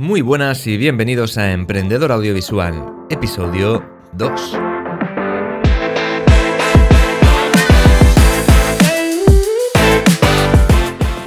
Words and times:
Muy 0.00 0.22
buenas 0.22 0.66
y 0.66 0.78
bienvenidos 0.78 1.36
a 1.36 1.52
Emprendedor 1.52 2.10
Audiovisual, 2.10 3.06
episodio 3.10 3.84
2. 4.14 4.30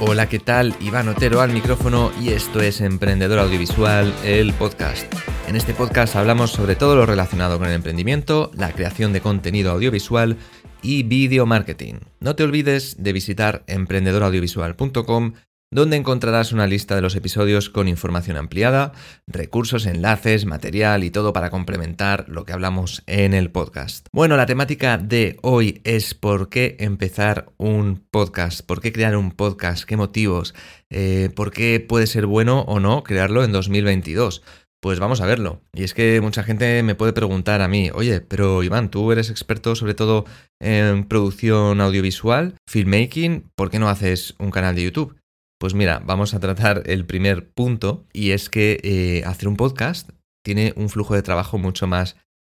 Hola, 0.00 0.28
¿qué 0.28 0.40
tal? 0.40 0.74
Iván 0.80 1.06
Otero 1.06 1.40
al 1.40 1.52
micrófono 1.52 2.10
y 2.20 2.30
esto 2.30 2.60
es 2.60 2.80
Emprendedor 2.80 3.38
Audiovisual, 3.38 4.12
el 4.24 4.52
podcast. 4.54 5.06
En 5.46 5.54
este 5.54 5.72
podcast 5.72 6.16
hablamos 6.16 6.50
sobre 6.50 6.74
todo 6.74 6.96
lo 6.96 7.06
relacionado 7.06 7.58
con 7.58 7.68
el 7.68 7.74
emprendimiento, 7.74 8.50
la 8.56 8.72
creación 8.72 9.12
de 9.12 9.20
contenido 9.20 9.70
audiovisual 9.70 10.36
y 10.82 11.04
video 11.04 11.46
marketing. 11.46 12.00
No 12.18 12.34
te 12.34 12.42
olvides 12.42 12.96
de 12.98 13.12
visitar 13.12 13.62
emprendedoraudiovisual.com 13.68 15.34
donde 15.70 15.96
encontrarás 15.96 16.52
una 16.52 16.66
lista 16.66 16.94
de 16.94 17.02
los 17.02 17.16
episodios 17.16 17.68
con 17.68 17.88
información 17.88 18.36
ampliada, 18.36 18.92
recursos, 19.26 19.86
enlaces, 19.86 20.46
material 20.46 21.04
y 21.04 21.10
todo 21.10 21.32
para 21.32 21.50
complementar 21.50 22.26
lo 22.28 22.44
que 22.44 22.52
hablamos 22.52 23.02
en 23.06 23.34
el 23.34 23.50
podcast. 23.50 24.06
Bueno, 24.12 24.36
la 24.36 24.46
temática 24.46 24.98
de 24.98 25.36
hoy 25.42 25.80
es 25.84 26.14
por 26.14 26.48
qué 26.48 26.76
empezar 26.78 27.52
un 27.56 28.06
podcast, 28.10 28.64
por 28.64 28.80
qué 28.80 28.92
crear 28.92 29.16
un 29.16 29.32
podcast, 29.32 29.84
qué 29.84 29.96
motivos, 29.96 30.54
eh, 30.90 31.30
por 31.34 31.50
qué 31.50 31.80
puede 31.80 32.06
ser 32.06 32.26
bueno 32.26 32.60
o 32.60 32.78
no 32.78 33.02
crearlo 33.02 33.42
en 33.42 33.52
2022. 33.52 34.42
Pues 34.80 35.00
vamos 35.00 35.22
a 35.22 35.26
verlo. 35.26 35.62
Y 35.72 35.82
es 35.82 35.94
que 35.94 36.20
mucha 36.20 36.42
gente 36.42 36.82
me 36.82 36.94
puede 36.94 37.14
preguntar 37.14 37.62
a 37.62 37.68
mí, 37.68 37.90
oye, 37.94 38.20
pero 38.20 38.62
Iván, 38.62 38.90
tú 38.90 39.10
eres 39.12 39.30
experto 39.30 39.74
sobre 39.74 39.94
todo 39.94 40.26
en 40.60 41.04
producción 41.04 41.80
audiovisual, 41.80 42.56
filmmaking, 42.68 43.50
¿por 43.56 43.70
qué 43.70 43.78
no 43.78 43.88
haces 43.88 44.34
un 44.38 44.50
canal 44.50 44.74
de 44.74 44.84
YouTube? 44.84 45.16
Pues 45.64 45.72
mira, 45.72 46.02
vamos 46.04 46.34
a 46.34 46.40
tratar 46.40 46.82
el 46.84 47.06
primer 47.06 47.48
punto 47.48 48.04
y 48.12 48.32
es 48.32 48.50
que 48.50 48.80
eh, 48.84 49.22
hacer 49.24 49.48
un 49.48 49.56
podcast 49.56 50.10
tiene 50.44 50.74
un 50.76 50.90
flujo 50.90 51.14
de 51.14 51.22
trabajo 51.22 51.56
mucho 51.56 51.86
más, 51.86 52.16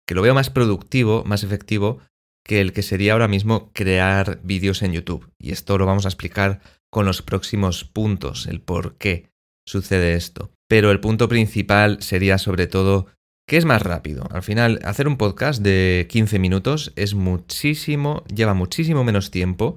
que 0.08 0.16
lo 0.16 0.24
veo 0.24 0.34
más 0.34 0.50
productivo, 0.50 1.24
más 1.24 1.44
efectivo 1.44 2.00
que 2.44 2.62
el 2.62 2.74
que 2.74 2.82
sería 2.82 3.14
ahora 3.14 3.28
mismo 3.28 3.70
crear 3.74 4.40
vídeos 4.42 4.82
en 4.82 4.94
YouTube. 4.94 5.30
Y 5.40 5.52
esto 5.52 5.78
lo 5.78 5.86
vamos 5.86 6.06
a 6.06 6.08
explicar 6.08 6.62
con 6.92 7.06
los 7.06 7.22
próximos 7.22 7.84
puntos, 7.84 8.48
el 8.48 8.60
por 8.60 8.96
qué 8.98 9.30
sucede 9.68 10.16
esto. 10.16 10.50
Pero 10.68 10.90
el 10.90 11.00
punto 11.00 11.30
principal 11.30 12.02
sería 12.02 12.40
sobre 12.40 12.66
todo 12.66 13.06
que 13.48 13.58
es 13.58 13.66
más 13.66 13.84
rápido. 13.84 14.28
Al 14.32 14.42
final, 14.42 14.80
hacer 14.84 15.08
un 15.08 15.18
podcast 15.18 15.62
de 15.62 16.08
15 16.10 16.40
minutos 16.40 16.92
es 16.96 17.14
muchísimo, 17.14 18.24
lleva 18.34 18.56
muchísimo 18.56 19.04
menos 19.04 19.30
tiempo 19.30 19.76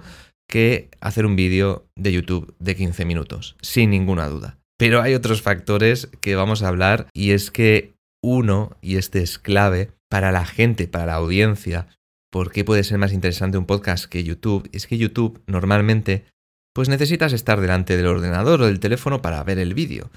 que 0.49 0.89
hacer 1.01 1.27
un 1.27 1.37
vídeo 1.37 1.87
de 1.95 2.13
YouTube 2.13 2.55
de 2.59 2.75
15 2.75 3.05
minutos, 3.05 3.57
sin 3.61 3.91
ninguna 3.91 4.29
duda. 4.29 4.59
Pero 4.79 5.03
hay 5.03 5.15
otros 5.15 5.43
factores 5.43 6.09
que 6.21 6.37
vamos 6.37 6.63
a 6.63 6.69
hablar 6.69 7.09
y 7.13 7.33
es 7.33 7.51
que 7.51 7.95
uno, 8.23 8.77
y 8.81 8.97
este 8.97 9.23
es 9.23 9.39
clave 9.39 9.91
para 10.09 10.33
la 10.33 10.45
gente, 10.45 10.89
para 10.89 11.07
la 11.07 11.15
audiencia, 11.15 11.89
por 12.31 12.51
qué 12.53 12.65
puede 12.65 12.85
ser 12.85 12.99
más 12.99 13.13
interesante 13.13 13.59
un 13.59 13.67
podcast 13.67 14.07
que 14.07 14.25
YouTube, 14.25 14.69
es 14.73 14.87
que 14.87 14.99
YouTube 14.99 15.43
normalmente 15.47 16.25
pues 16.75 16.89
necesitas 16.89 17.33
estar 17.33 17.61
delante 17.61 17.97
del 17.97 18.07
ordenador 18.07 18.63
o 18.63 18.67
del 18.67 18.81
teléfono 18.81 19.21
para 19.21 19.43
ver 19.43 19.59
el 19.59 19.75
vídeo. 19.75 20.11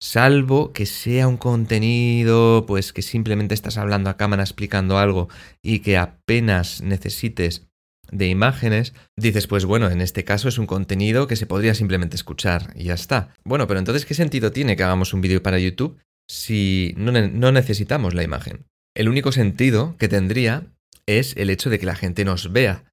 Salvo 0.00 0.72
que 0.72 0.84
sea 0.84 1.28
un 1.28 1.36
contenido, 1.36 2.66
pues 2.66 2.92
que 2.92 3.02
simplemente 3.02 3.54
estás 3.54 3.78
hablando 3.78 4.10
a 4.10 4.16
cámara 4.16 4.42
explicando 4.42 4.98
algo 4.98 5.28
y 5.62 5.78
que 5.78 5.96
apenas 5.96 6.82
necesites 6.82 7.68
de 8.12 8.28
imágenes, 8.28 8.92
dices, 9.16 9.48
pues 9.48 9.64
bueno, 9.64 9.90
en 9.90 10.00
este 10.00 10.22
caso 10.22 10.48
es 10.48 10.58
un 10.58 10.66
contenido 10.66 11.26
que 11.26 11.36
se 11.36 11.46
podría 11.46 11.74
simplemente 11.74 12.14
escuchar 12.14 12.72
y 12.76 12.84
ya 12.84 12.94
está. 12.94 13.34
Bueno, 13.42 13.66
pero 13.66 13.80
entonces, 13.80 14.06
¿qué 14.06 14.14
sentido 14.14 14.52
tiene 14.52 14.76
que 14.76 14.84
hagamos 14.84 15.14
un 15.14 15.22
vídeo 15.22 15.42
para 15.42 15.58
YouTube 15.58 15.98
si 16.28 16.94
no, 16.96 17.10
no 17.10 17.52
necesitamos 17.52 18.14
la 18.14 18.22
imagen? 18.22 18.66
El 18.94 19.08
único 19.08 19.32
sentido 19.32 19.96
que 19.98 20.08
tendría 20.08 20.66
es 21.06 21.36
el 21.36 21.50
hecho 21.50 21.70
de 21.70 21.78
que 21.78 21.86
la 21.86 21.96
gente 21.96 22.24
nos 22.24 22.52
vea. 22.52 22.84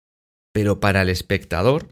Pero 0.53 0.79
para 0.79 1.01
el 1.03 1.09
espectador, 1.09 1.89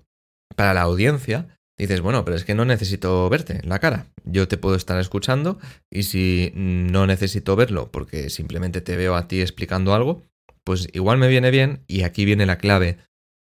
para 0.56 0.74
la 0.74 0.81
audiencia, 0.81 1.59
dices, 1.78 2.01
bueno, 2.01 2.25
pero 2.25 2.38
es 2.38 2.46
que 2.46 2.56
no 2.56 2.66
necesito 2.66 3.30
verte 3.30 3.62
la 3.63 3.80
cara. 3.80 4.07
Yo 4.24 4.47
te 4.47 4.57
puedo 4.57 4.75
estar 4.75 5.00
escuchando 5.00 5.59
y 5.91 6.03
si 6.03 6.53
no 6.56 7.06
necesito 7.06 7.56
verlo 7.56 7.91
porque 7.91 8.30
simplemente 8.30 8.81
te 8.81 8.96
veo 8.96 9.16
a 9.16 9.28
ti 9.28 9.41
explicando 9.41 9.94
algo, 9.94 10.24
pues 10.63 10.88
igual 10.94 11.18
me 11.18 11.28
viene 11.28 11.51
bien 11.51 11.84
y 11.88 12.03
aquí 12.03 12.25
viene 12.25 12.46
la 12.46 12.57
clave 12.57 12.97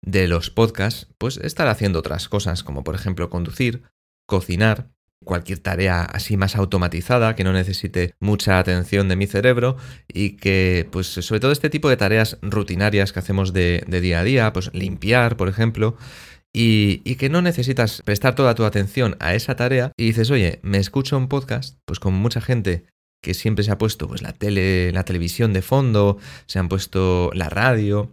de 0.03 0.29
los 0.29 0.51
podcasts, 0.51 1.09
pues 1.19 1.37
estar 1.39 1.69
haciendo 1.69 2.01
otras 2.01 2.29
cosas, 2.29 2.63
como 2.63 2.85
por 2.85 2.95
ejemplo 2.95 3.31
conducir, 3.31 3.83
cocinar, 4.27 4.91
cualquier 5.25 5.61
tarea 5.61 6.03
así 6.03 6.37
más 6.37 6.57
automatizada 6.57 7.35
que 7.37 7.45
no 7.45 7.53
necesite 7.53 8.15
mucha 8.21 8.59
atención 8.59 9.09
de 9.09 9.17
mi 9.17 9.27
cerebro 9.27 9.77
y 10.09 10.37
que, 10.37 10.89
pues 10.91 11.07
sobre 11.07 11.41
todo 11.41 11.53
este 11.53 11.71
tipo 11.71 11.89
de 11.89 11.97
tareas 11.97 12.39
rutinarias 12.43 13.12
que 13.12 13.21
hacemos 13.21 13.53
de, 13.53 13.85
día 13.89 14.21
a 14.21 14.25
día, 14.25 14.53
pues 14.53 14.71
limpiar, 14.75 15.37
por 15.37 15.49
ejemplo, 15.49 15.97
y, 16.53 17.01
y, 17.05 17.15
que 17.15 17.31
no 17.31 17.41
necesitas 17.41 18.03
prestar 18.03 18.35
toda 18.35 18.55
tu 18.55 18.65
atención 18.65 19.17
a 19.21 19.35
esa 19.35 19.57
tarea 19.57 19.93
y 19.97 20.07
dices, 20.07 20.31
oye, 20.31 20.61
me 20.62 20.79
escucho 20.79 21.17
un 21.17 21.29
podcast, 21.29 21.79
pues 21.87 21.99
con 21.99 22.12
mucha 22.12 22.43
gente 22.43 22.85
que 23.23 23.33
siempre 23.35 23.65
se 23.65 23.71
ha 23.71 23.79
puesto 23.79 24.09
pues 24.09 24.21
la 24.21 24.33
tele, 24.33 24.93
la 24.93 25.05
televisión 25.05 25.53
de 25.53 25.62
fondo, 25.62 26.19
se 26.47 26.59
han 26.59 26.69
puesto 26.69 27.31
la 27.35 27.49
radio, 27.49 28.12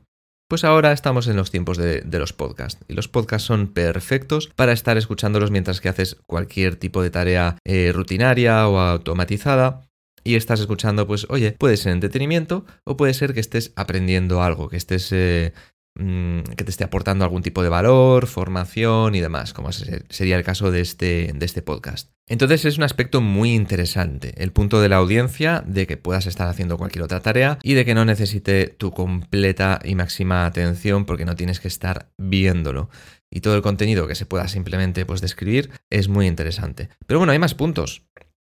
pues 0.50 0.64
ahora 0.64 0.92
estamos 0.92 1.28
en 1.28 1.38
los 1.38 1.52
tiempos 1.52 1.78
de, 1.78 2.04
los 2.12 2.34
podcasts 2.34 2.84
y 2.88 2.94
los 2.94 3.08
podcasts 3.08 3.48
son 3.48 3.68
perfectos 3.68 4.50
para 4.56 4.74
estar 4.74 4.98
escuchándolos 4.98 5.52
mientras 5.52 5.80
que 5.80 5.90
haces 5.90 6.18
cualquier 6.26 6.76
tipo 6.76 7.04
de 7.04 7.12
tarea 7.12 7.58
eh, 7.66 7.92
rutinaria 7.94 8.68
o 8.68 8.80
automatizada 8.80 9.84
y 10.24 10.36
estás 10.36 10.60
escuchando, 10.60 11.08
pues 11.08 11.28
oye, 11.30 11.54
puede 11.54 11.78
ser 11.78 11.94
entretenimiento 11.94 12.66
o 12.84 12.98
puede 12.98 13.14
ser 13.14 13.34
que 13.34 13.40
estés 13.40 13.72
aprendiendo 13.76 14.42
algo, 14.42 14.70
que 14.70 14.78
estés 14.78 15.12
eh, 15.12 15.54
Mm, 16.02 16.44
que 16.56 16.64
te 16.64 16.72
esté 16.72 16.86
aportando 16.86 17.26
algún 17.26 17.42
tipo 17.42 17.62
de 17.62 17.68
valor, 17.68 18.26
formación 18.26 19.16
y 19.16 19.20
demás, 19.20 19.52
como 19.54 19.74
sería 19.74 20.38
el 20.38 20.46
caso 20.46 20.72
de 20.72 20.80
este, 20.80 21.34
de 21.36 21.46
este 21.46 21.62
podcast. 21.62 22.10
Entonces 22.26 22.64
es 22.64 22.78
un 22.78 22.84
aspecto 22.84 23.20
muy 23.20 23.54
interesante, 23.54 24.34
el 24.42 24.54
punto 24.54 24.80
de 24.80 24.88
la 24.88 24.96
audiencia, 24.96 25.62
de 25.68 25.88
que 25.88 25.98
puedas 25.98 26.26
estar 26.26 26.48
haciendo 26.48 26.78
cualquier 26.78 27.04
otra 27.04 27.20
tarea 27.20 27.60
y 27.64 27.74
de 27.74 27.84
que 27.84 27.96
no 27.96 28.06
necesite 28.06 28.68
tu 28.68 28.92
completa 28.92 29.82
y 29.84 29.96
máxima 29.96 30.46
atención 30.46 31.04
porque 31.04 31.26
no 31.26 31.36
tienes 31.36 31.60
que 31.60 31.68
estar 31.68 32.14
viéndolo. 32.18 32.90
Y 33.30 33.42
todo 33.42 33.58
el 33.58 33.62
contenido 33.62 34.08
que 34.08 34.16
se 34.16 34.26
pueda 34.26 34.48
simplemente 34.48 35.06
pues, 35.06 35.20
describir 35.20 35.70
es 35.90 36.08
muy 36.08 36.28
interesante. 36.28 36.88
Pero 37.08 37.20
bueno, 37.20 37.34
hay 37.34 37.40
más 37.40 37.56
puntos. 37.56 38.04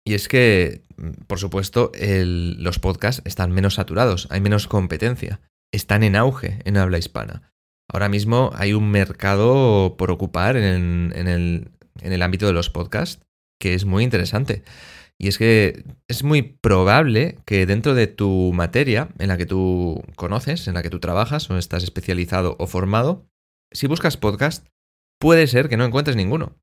Y 0.04 0.14
es 0.14 0.26
que, 0.26 0.82
mm, 0.96 1.26
por 1.28 1.38
supuesto, 1.38 1.92
los 1.94 2.80
podcasts 2.80 3.22
están 3.24 3.52
menos 3.52 3.74
saturados, 3.74 4.26
hay 4.32 4.40
menos 4.40 4.66
competencia 4.66 5.40
están 5.72 6.02
en 6.02 6.16
auge 6.16 6.60
en 6.64 6.76
habla 6.76 6.98
hispana. 6.98 7.52
Ahora 7.92 8.08
mismo 8.08 8.50
hay 8.54 8.72
un 8.72 8.90
mercado 8.90 9.96
por 9.96 10.10
ocupar 10.10 10.56
en, 10.56 11.12
el, 11.14 11.70
el 12.00 12.22
ámbito 12.22 12.46
de 12.46 12.52
los 12.52 12.70
podcasts 12.70 13.22
que 13.60 13.74
es 13.74 13.84
muy 13.84 14.04
interesante. 14.04 14.64
Y 15.18 15.28
es 15.28 15.38
que 15.38 15.84
es 16.08 16.24
muy 16.24 16.42
probable 16.42 17.38
que 17.46 17.64
dentro 17.64 17.94
de 17.94 18.06
tu 18.06 18.52
materia 18.52 19.08
en 19.18 19.28
la 19.28 19.38
que 19.38 19.46
tú 19.46 20.02
conoces, 20.14 20.68
en 20.68 20.74
la 20.74 20.82
que 20.82 20.90
tú 20.90 21.00
trabajas 21.00 21.48
o 21.50 21.56
estás 21.56 21.84
especializado 21.84 22.56
o 22.58 22.66
formado, 22.66 23.26
si 23.72 23.86
buscas 23.86 24.18
podcast, 24.18 24.66
puede 25.18 25.46
ser 25.46 25.68
que 25.68 25.78
no 25.78 25.84
encuentres 25.84 26.16
ninguno. 26.16 26.56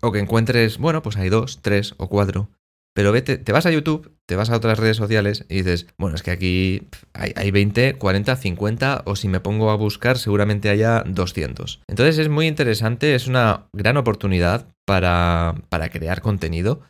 O 0.00 0.10
que 0.10 0.18
encuentres, 0.18 0.78
bueno, 0.78 1.02
pues 1.02 1.16
hay 1.16 1.28
dos, 1.28 1.62
tres 1.62 1.94
o 1.96 2.08
cuatro. 2.08 2.50
Pero 2.94 3.12
vete, 3.12 3.38
te 3.38 3.52
vas 3.52 3.64
a 3.64 3.70
YouTube, 3.70 4.14
te 4.26 4.36
vas 4.36 4.50
a 4.50 4.56
otras 4.56 4.78
redes 4.78 4.98
sociales 4.98 5.46
y 5.48 5.56
dices, 5.56 5.86
bueno, 5.96 6.14
es 6.14 6.22
que 6.22 6.30
aquí 6.30 6.88
hay, 7.14 7.50
20, 7.50 7.94
40, 7.94 8.36
50 8.36 9.02
o 9.06 9.16
si 9.16 9.28
me 9.28 9.40
pongo 9.40 9.70
a 9.70 9.76
buscar 9.76 10.18
seguramente 10.18 10.68
haya 10.68 11.02
200. 11.06 11.82
Entonces 11.88 12.18
es 12.18 12.28
muy 12.28 12.46
interesante, 12.46 13.14
es 13.14 13.26
una 13.28 13.68
gran 13.72 13.96
oportunidad 13.96 14.66
para, 14.86 15.54
para 15.70 15.88
crear 15.88 16.20
contenido 16.20 16.82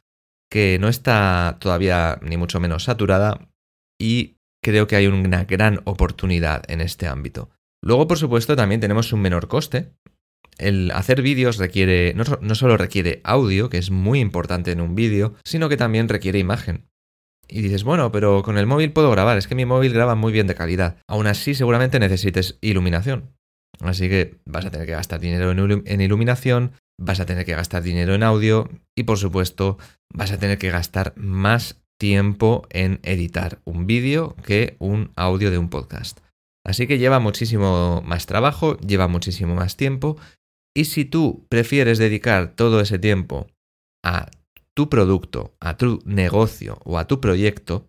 que 0.50 0.78
no 0.80 0.88
está 0.88 1.56
todavía 1.60 2.18
ni 2.20 2.36
mucho 2.36 2.58
menos 2.58 2.84
saturada 2.84 3.48
y 3.98 4.36
creo 4.62 4.86
que 4.86 4.96
hay 4.96 5.06
una 5.06 5.44
gran 5.44 5.80
oportunidad 5.84 6.62
en 6.68 6.80
este 6.80 7.06
ámbito. 7.06 7.48
Luego, 7.84 8.06
por 8.06 8.18
supuesto, 8.18 8.54
también 8.54 8.80
tenemos 8.80 9.12
un 9.12 9.20
menor 9.20 9.48
coste, 9.48 9.92
el 10.58 10.90
hacer 10.92 11.22
vídeos 11.22 11.58
requiere, 11.58 12.14
no, 12.14 12.54
solo 12.54 12.76
requiere 12.76 13.20
audio, 13.24 13.68
que 13.68 13.78
es 13.78 13.90
muy 13.90 14.20
importante 14.20 14.72
en 14.72 14.80
un 14.80 14.94
vídeo, 14.94 15.34
sino 15.44 15.68
que 15.68 15.76
también 15.76 16.08
requiere 16.08 16.38
imagen. 16.38 16.88
Y 17.48 17.60
dices, 17.60 17.84
bueno, 17.84 18.12
pero 18.12 18.42
con 18.42 18.56
el 18.56 18.66
móvil 18.66 18.92
puedo 18.92 19.10
grabar, 19.10 19.36
es 19.36 19.46
que 19.46 19.54
mi 19.54 19.66
móvil 19.66 19.92
graba 19.92 20.14
muy 20.14 20.32
bien 20.32 20.46
de 20.46 20.54
calidad. 20.54 20.96
Aún 21.06 21.26
así, 21.26 21.54
seguramente 21.54 21.98
necesites 21.98 22.58
iluminación. 22.60 23.30
Así 23.80 24.08
que 24.08 24.38
vas 24.46 24.64
a 24.64 24.70
tener 24.70 24.86
que 24.86 24.92
gastar 24.92 25.20
dinero 25.20 25.50
en 25.50 26.00
iluminación, 26.00 26.72
vas 26.98 27.20
a 27.20 27.26
tener 27.26 27.44
que 27.44 27.54
gastar 27.54 27.82
dinero 27.82 28.14
en 28.14 28.22
audio 28.22 28.70
y 28.96 29.04
por 29.04 29.18
supuesto 29.18 29.78
vas 30.12 30.30
a 30.30 30.38
tener 30.38 30.58
que 30.58 30.70
gastar 30.70 31.14
más 31.16 31.82
tiempo 31.98 32.66
en 32.70 33.00
editar 33.02 33.60
un 33.64 33.86
vídeo 33.86 34.36
que 34.44 34.76
un 34.78 35.12
audio 35.16 35.50
de 35.50 35.58
un 35.58 35.68
podcast. 35.68 36.20
Así 36.64 36.86
que 36.86 36.98
lleva 36.98 37.18
muchísimo 37.18 38.02
más 38.04 38.26
trabajo, 38.26 38.76
lleva 38.78 39.08
muchísimo 39.08 39.54
más 39.54 39.76
tiempo 39.76 40.16
y 40.74 40.86
si 40.86 41.04
tú 41.04 41.46
prefieres 41.48 41.98
dedicar 41.98 42.54
todo 42.54 42.80
ese 42.80 42.98
tiempo 42.98 43.46
a 44.04 44.30
tu 44.74 44.88
producto, 44.88 45.54
a 45.60 45.76
tu 45.76 46.00
negocio 46.04 46.78
o 46.84 46.98
a 46.98 47.06
tu 47.06 47.20
proyecto, 47.20 47.88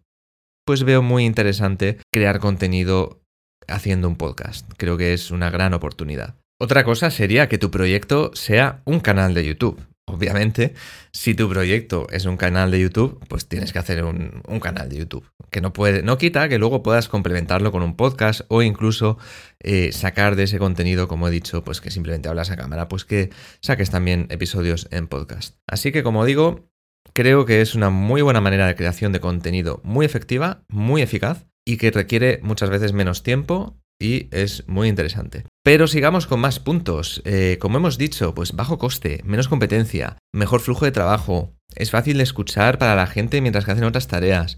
pues 0.65 0.83
veo 0.83 1.01
muy 1.01 1.25
interesante 1.25 2.00
crear 2.12 2.39
contenido 2.39 3.21
haciendo 3.68 4.07
un 4.07 4.15
podcast. 4.15 4.69
Creo 4.77 4.97
que 4.97 5.13
es 5.13 5.31
una 5.31 5.50
gran 5.50 5.74
oportunidad. 5.74 6.35
Otra 6.62 6.83
cosa 6.83 7.12
sería 7.12 7.50
que 7.50 7.57
tu 7.57 7.71
proyecto 7.71 8.31
sea 8.33 8.81
un 8.86 9.00
canal 9.00 9.33
de 9.33 9.45
YouTube. 9.45 9.81
Obviamente, 10.05 10.73
si 11.11 11.33
tu 11.33 11.47
proyecto 11.47 12.07
es 12.11 12.25
un 12.25 12.35
canal 12.35 12.71
de 12.71 12.79
YouTube, 12.79 13.23
pues 13.29 13.47
tienes 13.47 13.71
que 13.71 13.79
hacer 13.79 14.03
un, 14.03 14.59
canal 14.61 14.89
de 14.89 14.97
YouTube. 14.97 15.25
Que 15.50 15.61
no 15.61 15.71
puede, 15.71 16.03
no 16.03 16.17
quita 16.17 16.50
que 16.50 16.59
luego 16.59 16.83
puedas 16.83 17.07
complementarlo 17.07 17.71
con 17.71 17.83
un 17.83 17.95
podcast 17.95 18.41
o 18.50 18.61
incluso 18.61 19.17
eh, 19.59 19.91
sacar 19.94 20.35
de 20.35 20.44
ese 20.44 20.59
contenido, 20.59 21.07
como 21.07 21.27
he 21.27 21.31
dicho, 21.31 21.63
pues 21.63 21.79
que 21.79 21.89
simplemente 21.89 22.27
hablas 22.27 22.51
a 22.51 22.57
cámara, 22.57 22.89
pues 22.89 23.05
que 23.05 23.29
saques 23.61 23.89
también 23.91 24.27
episodios 24.29 24.88
en 24.91 25.07
podcast. 25.07 25.55
Así 25.67 25.94
que, 25.94 26.03
como 26.03 26.25
digo, 26.25 26.69
creo 27.13 27.45
que 27.45 27.61
es 27.61 27.73
una 27.73 27.89
muy 27.89 28.21
buena 28.21 28.41
manera 28.41 28.67
de 28.67 28.75
creación 28.75 29.13
de 29.13 29.21
contenido 29.21 29.79
muy 29.83 30.05
efectiva, 30.05 30.63
muy 30.67 31.01
eficaz 31.01 31.45
y 31.65 31.77
que 31.77 31.91
requiere 31.91 32.39
muchas 32.44 32.69
veces 32.69 32.91
menos 32.91 33.23
tiempo 33.23 33.82
y 34.03 34.27
es 34.31 34.67
muy 34.67 34.89
interesante. 34.89 35.45
Pero 35.63 35.88
sigamos 35.88 36.27
con 36.27 36.41
más 36.41 36.59
puntos. 36.59 37.21
Eh, 37.23 37.57
como 37.61 37.77
hemos 37.77 37.97
dicho, 37.97 38.35
pues 38.35 38.51
bajo 38.51 38.77
coste, 38.77 39.21
menos 39.23 39.47
competencia, 39.47 40.17
mejor 40.33 40.59
flujo 40.59 40.83
de 40.83 40.91
trabajo, 40.91 41.53
es 41.73 41.89
fácil 41.89 42.17
de 42.17 42.23
escuchar 42.23 42.77
para 42.77 42.95
la 42.95 43.07
gente 43.07 43.39
mientras 43.39 43.63
que 43.63 43.71
hacen 43.71 43.85
otras 43.85 44.09
tareas. 44.09 44.57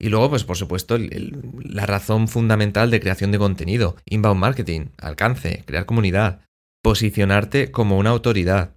Y 0.00 0.10
luego, 0.10 0.30
pues 0.30 0.44
por 0.44 0.56
supuesto, 0.56 0.96
la 0.96 1.86
razón 1.86 2.28
fundamental 2.28 2.92
de 2.92 3.00
creación 3.00 3.32
de 3.32 3.38
contenido, 3.38 3.96
inbound 4.06 4.40
marketing, 4.40 4.86
alcance, 4.98 5.64
crear 5.66 5.86
comunidad, 5.86 6.42
posicionarte 6.80 7.72
como 7.72 7.98
una 7.98 8.10
autoridad. 8.10 8.76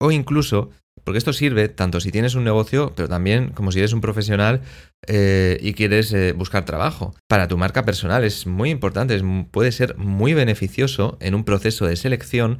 O 0.00 0.10
incluso 0.12 0.70
porque 1.08 1.16
esto 1.16 1.32
sirve 1.32 1.70
tanto 1.70 2.00
si 2.00 2.12
tienes 2.12 2.34
un 2.34 2.44
negocio, 2.44 2.92
pero 2.94 3.08
también 3.08 3.48
como 3.54 3.72
si 3.72 3.78
eres 3.78 3.94
un 3.94 4.02
profesional 4.02 4.60
eh, 5.06 5.56
y 5.62 5.72
quieres 5.72 6.12
eh, 6.12 6.32
buscar 6.32 6.66
trabajo. 6.66 7.14
Para 7.26 7.48
tu 7.48 7.56
marca 7.56 7.86
personal 7.86 8.24
es 8.24 8.46
muy 8.46 8.68
importante, 8.68 9.18
puede 9.50 9.72
ser 9.72 9.96
muy 9.96 10.34
beneficioso 10.34 11.16
en 11.22 11.34
un 11.34 11.44
proceso 11.44 11.86
de 11.86 11.96
selección 11.96 12.58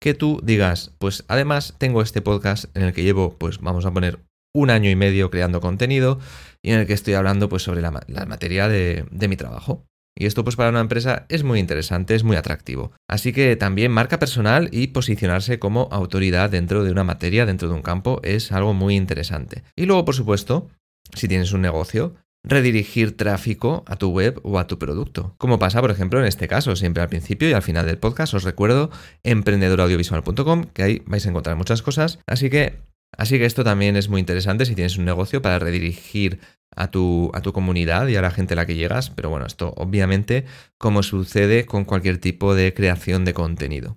que 0.00 0.14
tú 0.14 0.40
digas, 0.42 0.94
pues 0.96 1.26
además 1.28 1.74
tengo 1.76 2.00
este 2.00 2.22
podcast 2.22 2.74
en 2.74 2.84
el 2.84 2.94
que 2.94 3.02
llevo, 3.02 3.36
pues 3.36 3.58
vamos 3.58 3.84
a 3.84 3.92
poner 3.92 4.20
un 4.54 4.70
año 4.70 4.88
y 4.88 4.96
medio 4.96 5.30
creando 5.30 5.60
contenido 5.60 6.20
y 6.62 6.70
en 6.70 6.78
el 6.78 6.86
que 6.86 6.94
estoy 6.94 7.12
hablando 7.12 7.50
pues 7.50 7.64
sobre 7.64 7.82
la, 7.82 7.90
materia 7.90 8.66
de 8.66 9.28
mi 9.28 9.36
trabajo. 9.36 9.89
Y 10.20 10.26
esto 10.26 10.44
pues 10.44 10.54
para 10.54 10.68
una 10.68 10.80
empresa 10.80 11.24
es 11.30 11.44
muy 11.44 11.58
interesante, 11.58 12.14
es 12.14 12.24
muy 12.24 12.36
atractivo. 12.36 12.92
Así 13.08 13.32
que 13.32 13.56
también 13.56 13.90
marca 13.90 14.18
personal 14.18 14.68
y 14.70 14.88
posicionarse 14.88 15.58
como 15.58 15.88
autoridad 15.90 16.50
dentro 16.50 16.84
de 16.84 16.92
una 16.92 17.04
materia, 17.04 17.46
dentro 17.46 17.70
de 17.70 17.74
un 17.74 17.80
campo, 17.80 18.20
es 18.22 18.52
algo 18.52 18.74
muy 18.74 18.96
interesante. 18.96 19.62
Y 19.76 19.86
luego, 19.86 20.04
por 20.04 20.14
supuesto, 20.14 20.68
si 21.14 21.26
tienes 21.26 21.54
un 21.54 21.62
negocio, 21.62 22.16
redirigir 22.44 23.16
tráfico 23.16 23.82
a 23.86 23.96
tu 23.96 24.10
web 24.10 24.38
o 24.42 24.58
a 24.58 24.66
tu 24.66 24.78
producto. 24.78 25.34
Como 25.38 25.58
pasa, 25.58 25.80
por 25.80 25.90
ejemplo, 25.90 26.20
en 26.20 26.26
este 26.26 26.48
caso, 26.48 26.76
siempre 26.76 27.02
al 27.02 27.08
principio 27.08 27.48
y 27.48 27.54
al 27.54 27.62
final 27.62 27.86
del 27.86 27.96
podcast 27.96 28.34
os 28.34 28.44
recuerdo 28.44 28.90
emprendedoraudiovisual.com, 29.22 30.64
que 30.64 30.82
ahí 30.82 31.02
vais 31.06 31.24
a 31.24 31.30
encontrar 31.30 31.56
muchas 31.56 31.80
cosas. 31.80 32.18
Así 32.26 32.50
que, 32.50 32.82
así 33.16 33.38
que 33.38 33.46
esto 33.46 33.64
también 33.64 33.96
es 33.96 34.10
muy 34.10 34.20
interesante 34.20 34.66
si 34.66 34.74
tienes 34.74 34.98
un 34.98 35.06
negocio 35.06 35.40
para 35.40 35.58
redirigir 35.58 36.40
a 36.74 36.90
tu, 36.90 37.30
a 37.34 37.40
tu 37.42 37.52
comunidad 37.52 38.08
y 38.08 38.16
a 38.16 38.22
la 38.22 38.30
gente 38.30 38.54
a 38.54 38.56
la 38.56 38.66
que 38.66 38.76
llegas, 38.76 39.10
pero 39.10 39.30
bueno, 39.30 39.46
esto 39.46 39.74
obviamente 39.76 40.44
como 40.78 41.02
sucede 41.02 41.66
con 41.66 41.84
cualquier 41.84 42.18
tipo 42.18 42.54
de 42.54 42.74
creación 42.74 43.24
de 43.24 43.34
contenido. 43.34 43.96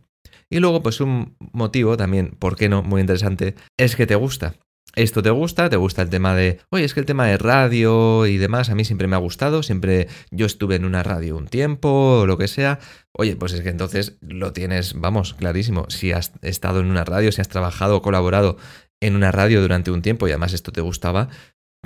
Y 0.49 0.59
luego, 0.59 0.83
pues 0.83 1.01
un 1.01 1.35
motivo 1.51 1.97
también, 1.97 2.35
¿por 2.37 2.55
qué 2.55 2.69
no? 2.69 2.83
Muy 2.83 3.01
interesante, 3.01 3.55
es 3.77 3.95
que 3.95 4.05
te 4.05 4.15
gusta. 4.15 4.55
Esto 4.95 5.23
te 5.23 5.31
gusta, 5.31 5.71
te 5.71 5.77
gusta 5.77 6.03
el 6.03 6.11
tema 6.11 6.35
de, 6.35 6.59
oye, 6.69 6.83
es 6.83 6.93
que 6.93 6.99
el 6.99 7.07
tema 7.07 7.25
de 7.25 7.39
radio 7.39 8.27
y 8.27 8.37
demás 8.37 8.69
a 8.69 8.75
mí 8.75 8.85
siempre 8.85 9.07
me 9.07 9.15
ha 9.15 9.19
gustado, 9.19 9.63
siempre 9.63 10.07
yo 10.29 10.45
estuve 10.45 10.75
en 10.75 10.85
una 10.85 11.01
radio 11.01 11.35
un 11.35 11.47
tiempo 11.47 12.19
o 12.19 12.25
lo 12.27 12.37
que 12.37 12.47
sea. 12.47 12.77
Oye, 13.13 13.35
pues 13.35 13.53
es 13.53 13.61
que 13.61 13.69
entonces 13.69 14.17
lo 14.21 14.53
tienes, 14.53 14.93
vamos, 14.93 15.33
clarísimo. 15.33 15.87
Si 15.89 16.11
has 16.11 16.33
estado 16.43 16.79
en 16.81 16.85
una 16.85 17.03
radio, 17.03 17.31
si 17.31 17.41
has 17.41 17.49
trabajado 17.49 17.97
o 17.97 18.01
colaborado 18.03 18.57
en 19.01 19.15
una 19.15 19.31
radio 19.31 19.61
durante 19.61 19.89
un 19.89 20.03
tiempo 20.03 20.27
y 20.27 20.31
además 20.31 20.53
esto 20.53 20.71
te 20.71 20.81
gustaba, 20.81 21.29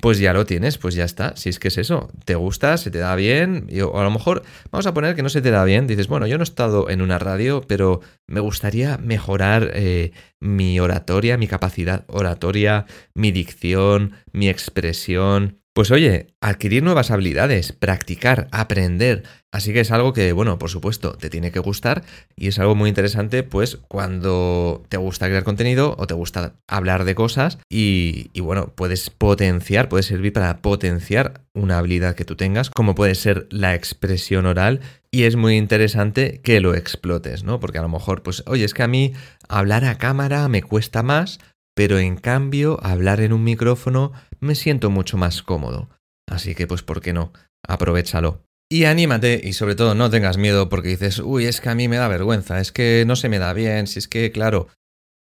pues 0.02 0.20
ya 0.20 0.34
lo 0.34 0.46
tienes, 0.46 0.78
pues 0.78 0.96
ya 0.96 1.04
está. 1.04 1.36
Si 1.36 1.50
es 1.50 1.60
que 1.60 1.70
es 1.70 1.78
eso, 1.78 2.12
te 2.26 2.36
gusta, 2.36 2.78
se 2.78 2.92
te 2.92 3.00
da 3.00 3.16
bien, 3.16 3.68
o 3.84 4.00
a 4.00 4.04
lo 4.04 4.12
mejor 4.12 4.44
vamos 4.72 4.86
a 4.86 4.94
poner 4.94 5.16
que 5.16 5.24
no 5.24 5.30
se 5.30 5.42
te 5.42 5.52
da 5.52 5.64
bien, 5.64 5.88
dices, 5.88 6.08
bueno, 6.08 6.28
yo 6.28 6.38
no 6.38 6.44
he 6.44 6.46
estado 6.46 6.90
en 6.90 7.02
una 7.02 7.18
radio, 7.18 7.64
pero 7.68 8.02
me 8.28 8.40
gustaría 8.40 8.98
mejorar 8.98 9.72
eh, 9.74 10.12
mi 10.40 10.80
oratoria, 10.80 11.38
mi 11.38 11.48
capacidad 11.48 12.06
oratoria, 12.08 12.86
mi 13.16 13.32
dicción, 13.32 14.14
mi 14.32 14.50
expresión, 14.50 15.62
pues 15.78 15.92
oye, 15.92 16.34
adquirir 16.42 16.82
nuevas 16.82 17.12
habilidades, 17.12 17.72
practicar, 17.72 18.48
aprender. 18.52 19.22
Así 19.52 19.74
que 19.74 19.82
es 19.82 19.92
algo 19.92 20.12
que, 20.12 20.32
bueno, 20.32 20.58
por 20.58 20.72
supuesto, 20.72 21.12
te 21.12 21.30
tiene 21.30 21.52
que 21.52 21.60
gustar 21.60 22.04
y 22.36 22.48
es 22.48 22.58
algo 22.58 22.74
muy 22.74 22.90
interesante, 22.90 23.44
pues, 23.44 23.78
cuando 23.88 24.84
te 24.90 24.98
gusta 24.98 25.28
crear 25.28 25.44
contenido 25.44 25.94
o 26.00 26.08
te 26.08 26.16
gusta 26.16 26.56
hablar 26.68 27.06
de 27.06 27.14
cosas 27.14 27.60
y, 27.70 28.32
bueno, 28.40 28.74
puedes 28.74 29.12
potenciar, 29.12 29.88
puede 29.88 30.02
servir 30.02 30.34
para 30.34 30.64
potenciar 30.64 31.44
una 31.54 31.78
habilidad 31.78 32.16
que 32.16 32.26
tú 32.26 32.36
tengas, 32.36 32.72
como 32.72 32.96
puede 32.96 33.14
ser 33.14 33.46
la 33.52 33.76
expresión 33.76 34.48
oral 34.48 34.80
y 35.12 35.26
es 35.26 35.36
muy 35.36 35.58
interesante 35.58 36.42
que 36.44 36.60
lo 36.60 36.74
explotes, 36.74 37.44
¿no? 37.44 37.60
Porque 37.60 37.78
a 37.78 37.84
lo 37.84 37.90
mejor, 37.90 38.24
pues, 38.24 38.42
oye, 38.48 38.66
es 38.66 38.74
que 38.74 38.82
a 38.82 38.88
mí 38.88 39.14
hablar 39.48 39.86
a 39.86 40.00
cámara 40.00 40.48
me 40.48 40.64
cuesta 40.64 41.04
más, 41.04 41.40
pero 41.78 42.00
en 42.00 42.18
cambio 42.18 42.80
hablar 42.82 43.22
en 43.22 43.34
un 43.34 43.44
micrófono 43.44 44.12
me 44.40 44.56
siento 44.56 44.90
mucho 44.90 45.16
más 45.16 45.44
cómodo. 45.44 45.92
Así 46.28 46.56
que 46.56 46.66
pues 46.66 46.82
¿por 46.82 47.02
qué 47.02 47.14
no? 47.14 47.32
Aprovechalo. 47.68 48.44
Y 48.68 48.86
anímate 48.86 49.40
y 49.44 49.54
sobre 49.54 49.76
todo 49.76 49.94
no 49.94 50.10
tengas 50.10 50.38
miedo 50.38 50.70
porque 50.70 50.90
dices, 50.90 51.20
uy, 51.20 51.46
es 51.46 51.62
que 51.62 51.70
a 51.70 51.76
mí 51.76 51.88
me 51.88 51.98
da 51.98 52.08
vergüenza, 52.08 52.60
es 52.60 52.72
que 52.72 53.04
no 53.06 53.16
se 53.16 53.30
me 53.30 53.38
da 53.38 53.54
bien, 53.54 53.86
si 53.86 54.00
es 54.00 54.08
que, 54.08 54.32
claro, 54.32 54.70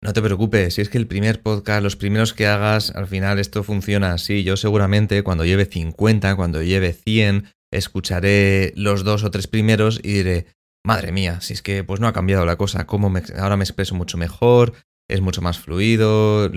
no 0.00 0.12
te 0.12 0.22
preocupes, 0.22 0.75
si 0.75 0.82
es 0.82 0.88
que 0.88 0.98
el 0.98 1.08
primer 1.08 1.43
podcast, 1.43 1.82
los 1.82 1.96
primeros 1.96 2.32
que 2.32 2.46
hagas, 2.46 2.93
al 2.94 3.08
final 3.08 3.40
esto 3.40 3.64
funciona 3.64 4.12
así. 4.12 4.44
Yo 4.44 4.56
seguramente 4.56 5.25
cuando 5.25 5.44
lleve 5.44 5.64
50, 5.64 6.37
cuando 6.37 6.62
lleve 6.62 6.93
100, 6.93 7.46
escucharé 7.72 8.72
los 8.76 9.02
dos 9.02 9.25
o 9.25 9.32
tres 9.32 9.48
primeros 9.48 9.98
y 10.00 10.12
diré, 10.12 10.46
madre 10.84 11.10
mía, 11.10 11.40
si 11.40 11.54
es 11.54 11.62
que 11.62 11.82
pues 11.82 11.98
no 11.98 12.06
ha 12.06 12.12
cambiado 12.12 12.46
la 12.46 12.54
cosa, 12.54 12.87
cómo 12.87 13.12
ahora 13.37 13.56
me 13.56 13.64
expreso 13.64 13.96
mucho 13.96 14.16
mejor, 14.16 14.75
es 15.08 15.20
mucho 15.20 15.43
más 15.43 15.58
fluido. 15.58 16.50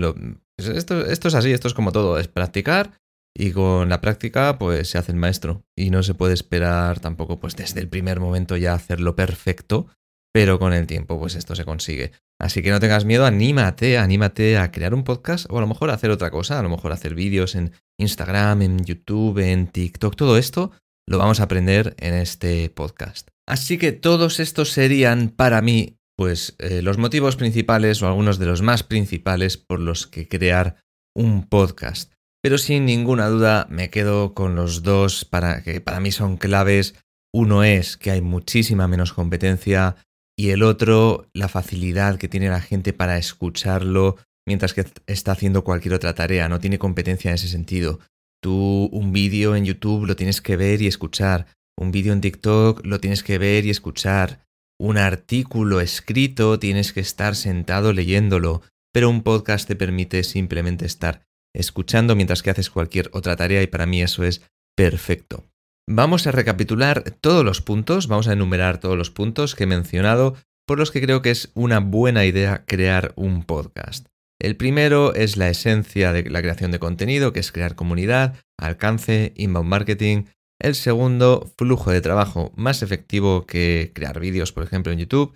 esto, 0.58 1.06
esto 1.06 1.28
es 1.28 1.34
así, 1.34 1.52
esto 1.52 1.68
es 1.68 1.74
como 1.74 1.92
todo, 1.92 2.18
es 2.18 2.28
practicar 2.28 2.92
y 3.36 3.52
con 3.52 3.88
la 3.88 4.00
práctica 4.00 4.58
pues 4.58 4.88
se 4.88 4.98
hace 4.98 5.12
el 5.12 5.18
maestro 5.18 5.64
y 5.76 5.90
no 5.90 6.02
se 6.02 6.14
puede 6.14 6.34
esperar 6.34 7.00
tampoco 7.00 7.38
pues 7.38 7.56
desde 7.56 7.80
el 7.80 7.88
primer 7.88 8.20
momento 8.20 8.56
ya 8.56 8.74
hacerlo 8.74 9.14
perfecto, 9.14 9.86
pero 10.32 10.58
con 10.58 10.72
el 10.72 10.86
tiempo 10.86 11.18
pues 11.18 11.34
esto 11.34 11.54
se 11.54 11.64
consigue. 11.64 12.12
Así 12.40 12.62
que 12.62 12.70
no 12.70 12.80
tengas 12.80 13.04
miedo, 13.04 13.26
anímate, 13.26 13.98
anímate 13.98 14.56
a 14.58 14.72
crear 14.72 14.94
un 14.94 15.04
podcast 15.04 15.46
o 15.50 15.58
a 15.58 15.60
lo 15.60 15.66
mejor 15.66 15.90
a 15.90 15.94
hacer 15.94 16.10
otra 16.10 16.30
cosa, 16.30 16.58
a 16.58 16.62
lo 16.62 16.70
mejor 16.70 16.92
hacer 16.92 17.14
vídeos 17.14 17.54
en 17.54 17.72
Instagram, 17.98 18.62
en 18.62 18.84
YouTube, 18.84 19.38
en 19.38 19.66
TikTok, 19.66 20.16
todo 20.16 20.38
esto 20.38 20.72
lo 21.06 21.18
vamos 21.18 21.40
a 21.40 21.44
aprender 21.44 21.94
en 21.98 22.14
este 22.14 22.70
podcast. 22.70 23.28
Así 23.46 23.78
que 23.78 23.92
todos 23.92 24.38
estos 24.40 24.70
serían 24.70 25.28
para 25.28 25.60
mí 25.60 25.99
pues 26.20 26.54
eh, 26.58 26.82
los 26.82 26.98
motivos 26.98 27.36
principales 27.36 28.02
o 28.02 28.06
algunos 28.06 28.38
de 28.38 28.44
los 28.44 28.60
más 28.60 28.82
principales 28.82 29.56
por 29.56 29.80
los 29.80 30.06
que 30.06 30.28
crear 30.28 30.76
un 31.16 31.48
podcast. 31.48 32.12
Pero 32.42 32.58
sin 32.58 32.84
ninguna 32.84 33.28
duda 33.28 33.66
me 33.70 33.88
quedo 33.88 34.34
con 34.34 34.54
los 34.54 34.82
dos 34.82 35.24
para 35.24 35.62
que 35.62 35.80
para 35.80 35.98
mí 35.98 36.12
son 36.12 36.36
claves. 36.36 36.94
Uno 37.32 37.64
es 37.64 37.96
que 37.96 38.10
hay 38.10 38.20
muchísima 38.20 38.86
menos 38.86 39.14
competencia 39.14 39.96
y 40.38 40.50
el 40.50 40.62
otro 40.62 41.26
la 41.32 41.48
facilidad 41.48 42.18
que 42.18 42.28
tiene 42.28 42.50
la 42.50 42.60
gente 42.60 42.92
para 42.92 43.16
escucharlo 43.16 44.18
mientras 44.46 44.74
que 44.74 44.84
está 45.06 45.32
haciendo 45.32 45.64
cualquier 45.64 45.94
otra 45.94 46.14
tarea. 46.14 46.50
No 46.50 46.60
tiene 46.60 46.78
competencia 46.78 47.30
en 47.30 47.36
ese 47.36 47.48
sentido. 47.48 47.98
Tú 48.42 48.90
un 48.92 49.14
vídeo 49.14 49.56
en 49.56 49.64
YouTube 49.64 50.04
lo 50.04 50.16
tienes 50.16 50.42
que 50.42 50.58
ver 50.58 50.82
y 50.82 50.86
escuchar. 50.86 51.46
Un 51.78 51.92
vídeo 51.92 52.12
en 52.12 52.20
TikTok 52.20 52.84
lo 52.84 53.00
tienes 53.00 53.22
que 53.22 53.38
ver 53.38 53.64
y 53.64 53.70
escuchar 53.70 54.49
un 54.80 54.96
artículo 54.96 55.82
escrito, 55.82 56.58
tienes 56.58 56.94
que 56.94 57.00
estar 57.00 57.36
sentado 57.36 57.92
leyéndolo, 57.92 58.62
pero 58.94 59.10
un 59.10 59.22
podcast 59.22 59.68
te 59.68 59.76
permite 59.76 60.24
simplemente 60.24 60.86
estar 60.86 61.26
escuchando 61.54 62.16
mientras 62.16 62.42
que 62.42 62.48
haces 62.48 62.70
cualquier 62.70 63.10
otra 63.12 63.36
tarea 63.36 63.62
y 63.62 63.66
para 63.66 63.84
mí 63.84 64.00
eso 64.00 64.24
es 64.24 64.40
perfecto. 64.74 65.44
Vamos 65.86 66.26
a 66.26 66.32
recapitular 66.32 67.02
todos 67.20 67.44
los 67.44 67.60
puntos, 67.60 68.08
vamos 68.08 68.26
a 68.26 68.32
enumerar 68.32 68.80
todos 68.80 68.96
los 68.96 69.10
puntos 69.10 69.54
que 69.54 69.64
he 69.64 69.66
mencionado 69.66 70.36
por 70.66 70.78
los 70.78 70.90
que 70.90 71.02
creo 71.02 71.20
que 71.20 71.30
es 71.30 71.52
una 71.54 71.80
buena 71.80 72.24
idea 72.24 72.64
crear 72.64 73.12
un 73.16 73.44
podcast. 73.44 74.06
El 74.40 74.56
primero 74.56 75.12
es 75.14 75.36
la 75.36 75.50
esencia 75.50 76.14
de 76.14 76.30
la 76.30 76.40
creación 76.40 76.70
de 76.70 76.78
contenido, 76.78 77.34
que 77.34 77.40
es 77.40 77.52
crear 77.52 77.74
comunidad, 77.74 78.36
alcance, 78.56 79.34
inbound 79.36 79.68
marketing, 79.68 80.24
el 80.60 80.74
segundo, 80.74 81.50
flujo 81.56 81.90
de 81.90 82.00
trabajo 82.00 82.52
más 82.54 82.82
efectivo 82.82 83.46
que 83.46 83.92
crear 83.94 84.20
vídeos, 84.20 84.52
por 84.52 84.62
ejemplo, 84.62 84.92
en 84.92 84.98
YouTube. 84.98 85.34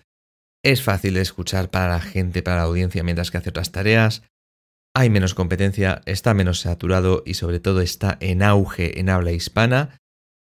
Es 0.62 0.82
fácil 0.82 1.14
de 1.14 1.22
escuchar 1.22 1.70
para 1.70 1.88
la 1.88 2.00
gente, 2.00 2.42
para 2.42 2.58
la 2.58 2.62
audiencia, 2.64 3.02
mientras 3.02 3.30
que 3.30 3.38
hace 3.38 3.50
otras 3.50 3.72
tareas. 3.72 4.22
hay 4.96 5.10
menos 5.10 5.34
competencia, 5.34 6.02
está 6.06 6.34
menos 6.34 6.60
saturado 6.60 7.24
y 7.26 7.34
sobre 7.34 7.58
todo 7.58 7.80
está 7.80 8.16
en 8.20 8.44
auge 8.44 9.00
en 9.00 9.10
habla 9.10 9.32
hispana, 9.32 9.98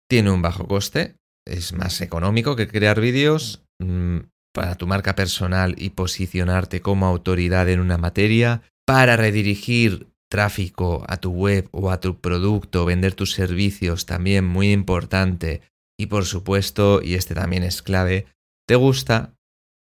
tiene 0.08 0.30
un 0.30 0.44
bajo 0.44 0.68
coste, 0.68 1.16
es 1.48 1.74
más 1.74 2.02
económico 2.02 2.56
que 2.56 2.68
crear 2.68 3.02
vídeos 3.02 3.66
mm, 3.80 4.20
para 4.54 4.75
tu 4.75 4.86
marca 4.86 5.16
personal 5.16 5.74
y 5.80 5.90
posicionarte 5.90 6.82
como 6.82 7.08
autoridad 7.08 7.68
en 7.70 7.80
una 7.80 7.98
materia, 7.98 8.62
para 8.86 9.16
redirigir 9.18 10.12
tráfico 10.34 11.06
a 11.08 11.18
tu 11.18 11.30
web 11.30 11.70
o 11.70 11.92
a 11.92 12.00
tu 12.00 12.20
producto, 12.20 12.86
vender 12.86 13.13
tus 13.13 13.34
servicios, 13.34 14.08
también 14.08 14.44
muy 14.46 14.72
importante. 14.72 15.62
Y 15.96 16.08
por 16.08 16.25
supuesto, 16.25 17.04
y 17.04 17.13
este 17.13 17.36
también 17.36 17.62
es 17.62 17.84
clave, 17.84 18.25
te 18.68 18.74
gusta 18.74 19.36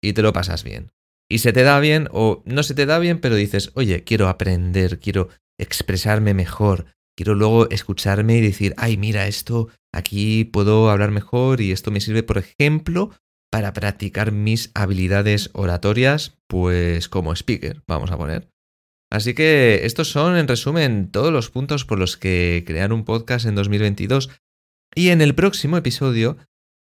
y 0.00 0.12
te 0.12 0.22
lo 0.22 0.32
pasas 0.32 0.62
bien. 0.62 0.92
Y 1.28 1.38
se 1.38 1.52
te 1.52 1.64
da 1.64 1.80
bien 1.80 2.06
o 2.12 2.44
no 2.46 2.62
se 2.62 2.74
te 2.74 2.86
da 2.86 3.00
bien, 3.00 3.20
pero 3.20 3.34
dices, 3.34 3.72
oye, 3.74 4.04
quiero 4.04 4.28
aprender, 4.28 5.00
quiero 5.00 5.30
expresarme 5.58 6.32
mejor, 6.32 6.86
quiero 7.16 7.34
luego 7.34 7.68
escucharme 7.70 8.36
y 8.36 8.40
decir, 8.40 8.72
ay, 8.76 8.96
mira, 8.96 9.26
esto 9.26 9.68
aquí 9.92 10.44
puedo 10.44 10.90
hablar 10.90 11.10
mejor 11.10 11.60
y 11.60 11.72
esto 11.72 11.90
me 11.90 12.00
sirve, 12.00 12.22
por 12.22 12.38
ejemplo, 12.38 13.10
para 13.50 13.72
practicar 13.72 14.30
mis 14.30 14.70
habilidades 14.74 15.50
oratorias, 15.54 16.38
pues 16.46 17.08
como 17.08 17.32
speaker, 17.32 17.82
vamos 17.88 18.12
a 18.12 18.16
poner. 18.16 18.55
Así 19.16 19.32
que 19.32 19.80
estos 19.84 20.10
son, 20.10 20.36
en 20.36 20.46
resumen, 20.46 21.10
todos 21.10 21.32
los 21.32 21.48
puntos 21.48 21.86
por 21.86 21.98
los 21.98 22.18
que 22.18 22.64
crear 22.66 22.92
un 22.92 23.02
podcast 23.02 23.46
en 23.46 23.54
2022. 23.54 24.28
Y 24.94 25.08
en 25.08 25.22
el 25.22 25.34
próximo 25.34 25.78
episodio 25.78 26.36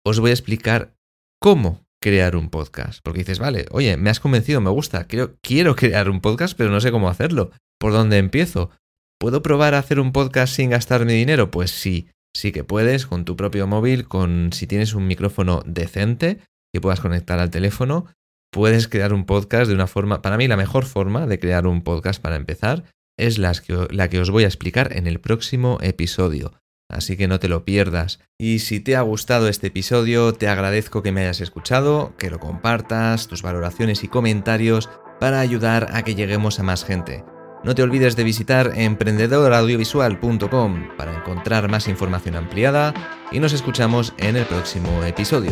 os 0.04 0.20
voy 0.20 0.32
a 0.32 0.34
explicar 0.34 0.96
cómo 1.40 1.86
crear 2.02 2.36
un 2.36 2.50
podcast. 2.50 3.02
Porque 3.04 3.20
dices, 3.20 3.38
vale, 3.38 3.68
oye, 3.70 3.96
me 3.98 4.10
has 4.10 4.20
convencido, 4.20 4.60
me 4.60 4.72
gusta, 4.72 5.06
quiero, 5.06 5.36
quiero 5.44 5.76
crear 5.76 6.10
un 6.10 6.20
podcast, 6.20 6.58
pero 6.58 6.72
no 6.72 6.82
sé 6.82 6.92
cómo 6.92 7.10
hacerlo. 7.10 7.52
¿Por 7.80 7.92
dónde 7.92 8.18
empiezo? 8.18 8.72
¿Puedo 9.20 9.44
probar 9.44 9.76
a 9.76 9.80
hacer 9.80 10.00
un 10.00 10.12
podcast 10.12 10.56
sin 10.56 10.72
gastar 10.72 11.06
mi 11.06 11.14
dinero? 11.14 11.52
Pues 11.52 11.70
sí, 11.70 12.10
sí 12.36 12.52
que 12.52 12.64
puedes, 12.64 13.06
con 13.06 13.24
tu 13.26 13.36
propio 13.36 13.68
móvil, 13.68 14.08
con 14.08 14.52
si 14.52 14.66
tienes 14.66 14.96
un 14.96 15.06
micrófono 15.06 15.62
decente 15.68 16.40
que 16.74 16.82
puedas 16.82 17.02
conectar 17.02 17.38
al 17.38 17.52
teléfono, 17.52 18.08
puedes 18.56 18.88
crear 18.88 19.12
un 19.12 19.26
podcast 19.26 19.68
de 19.68 19.76
una 19.76 19.86
forma, 19.86 20.22
para 20.22 20.38
mí 20.38 20.48
la 20.48 20.56
mejor 20.56 20.86
forma 20.86 21.28
de 21.28 21.40
crear 21.40 21.68
un 21.68 21.82
podcast 21.82 22.22
para 22.22 22.38
empezar 22.38 22.86
es 23.18 23.38
la 23.38 23.54
que, 23.54 23.90
la 23.92 24.08
que 24.08 24.22
os 24.22 24.30
voy 24.30 24.46
a 24.46 24.48
explicar 24.48 24.96
en 24.96 25.08
el 25.08 25.20
próximo 25.20 25.78
episodio. 25.82 26.54
Así 26.90 27.18
que 27.18 27.28
no 27.28 27.38
te 27.38 27.50
lo 27.50 27.66
pierdas. 27.66 28.22
Y 28.40 28.60
si 28.60 28.80
te 28.80 28.96
ha 28.96 29.02
gustado 29.02 29.50
este 29.50 29.68
episodio, 29.68 30.32
te 30.32 30.48
agradezco 30.48 31.04
que 31.04 31.12
me 31.12 31.24
hayas 31.24 31.42
escuchado, 31.42 32.14
que 32.18 32.30
lo 32.30 32.40
compartas, 32.40 33.28
tus 33.28 33.42
valoraciones 33.42 34.06
y 34.06 34.08
comentarios 34.08 34.90
para 35.20 35.42
ayudar 35.42 35.90
a 35.92 36.04
que 36.04 36.16
lleguemos 36.16 36.62
a 36.62 36.64
más 36.64 36.86
gente. 36.86 37.26
No 37.66 37.76
te 37.76 37.84
olvides 37.84 38.16
de 38.16 38.24
visitar 38.24 38.72
emprendedoraudiovisual.com 38.74 40.96
para 40.98 41.14
encontrar 41.14 41.70
más 41.70 41.90
información 41.90 42.38
ampliada 42.38 42.94
y 43.34 43.42
nos 43.42 43.52
escuchamos 43.52 44.14
en 44.18 44.38
el 44.38 44.46
próximo 44.46 45.04
episodio. 45.04 45.52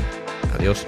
Adiós. 0.57 0.87